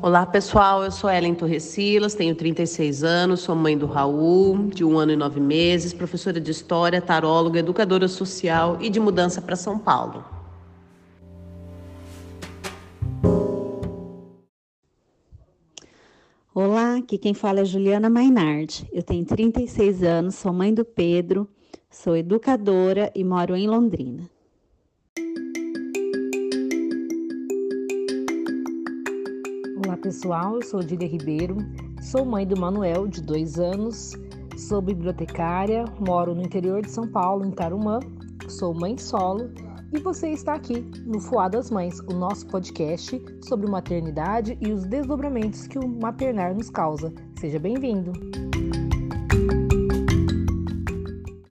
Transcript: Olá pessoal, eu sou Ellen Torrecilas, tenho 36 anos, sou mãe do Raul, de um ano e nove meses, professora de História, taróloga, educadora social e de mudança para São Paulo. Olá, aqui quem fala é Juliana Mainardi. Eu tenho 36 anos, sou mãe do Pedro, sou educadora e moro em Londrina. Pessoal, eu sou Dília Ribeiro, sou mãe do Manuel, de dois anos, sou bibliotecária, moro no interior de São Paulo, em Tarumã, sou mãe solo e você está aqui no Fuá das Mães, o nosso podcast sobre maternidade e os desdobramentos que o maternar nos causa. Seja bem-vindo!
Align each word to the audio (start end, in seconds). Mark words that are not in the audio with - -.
Olá 0.00 0.24
pessoal, 0.24 0.84
eu 0.84 0.92
sou 0.92 1.10
Ellen 1.10 1.34
Torrecilas, 1.34 2.14
tenho 2.14 2.32
36 2.32 3.02
anos, 3.02 3.40
sou 3.40 3.56
mãe 3.56 3.76
do 3.76 3.84
Raul, 3.84 4.68
de 4.68 4.84
um 4.84 4.96
ano 4.96 5.10
e 5.10 5.16
nove 5.16 5.40
meses, 5.40 5.92
professora 5.92 6.40
de 6.40 6.52
História, 6.52 7.02
taróloga, 7.02 7.58
educadora 7.58 8.06
social 8.06 8.78
e 8.80 8.88
de 8.90 9.00
mudança 9.00 9.42
para 9.42 9.56
São 9.56 9.76
Paulo. 9.76 10.24
Olá, 16.54 16.98
aqui 16.98 17.18
quem 17.18 17.34
fala 17.34 17.60
é 17.60 17.64
Juliana 17.64 18.08
Mainardi. 18.08 18.88
Eu 18.92 19.02
tenho 19.02 19.24
36 19.24 20.04
anos, 20.04 20.36
sou 20.36 20.52
mãe 20.52 20.72
do 20.72 20.84
Pedro, 20.84 21.48
sou 21.90 22.16
educadora 22.16 23.10
e 23.16 23.24
moro 23.24 23.56
em 23.56 23.66
Londrina. 23.66 24.30
Pessoal, 29.98 30.54
eu 30.54 30.62
sou 30.62 30.80
Dília 30.80 31.08
Ribeiro, 31.08 31.56
sou 32.00 32.24
mãe 32.24 32.46
do 32.46 32.58
Manuel, 32.58 33.08
de 33.08 33.20
dois 33.20 33.58
anos, 33.58 34.12
sou 34.56 34.80
bibliotecária, 34.80 35.84
moro 35.98 36.34
no 36.34 36.42
interior 36.42 36.82
de 36.82 36.90
São 36.90 37.06
Paulo, 37.06 37.44
em 37.44 37.50
Tarumã, 37.50 37.98
sou 38.48 38.72
mãe 38.72 38.96
solo 38.96 39.50
e 39.92 39.98
você 39.98 40.30
está 40.30 40.54
aqui 40.54 40.80
no 41.04 41.18
Fuá 41.18 41.48
das 41.48 41.70
Mães, 41.70 41.98
o 42.00 42.12
nosso 42.12 42.46
podcast 42.46 43.20
sobre 43.42 43.68
maternidade 43.68 44.56
e 44.60 44.70
os 44.70 44.84
desdobramentos 44.84 45.66
que 45.66 45.78
o 45.78 45.88
maternar 45.88 46.54
nos 46.54 46.70
causa. 46.70 47.12
Seja 47.40 47.58
bem-vindo! 47.58 48.12